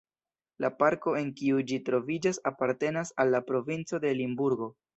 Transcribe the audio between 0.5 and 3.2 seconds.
La parko en kiu ĝi troviĝas apartenas